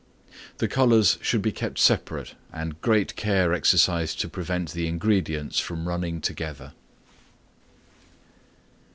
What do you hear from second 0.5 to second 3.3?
The colors should be kept separate and great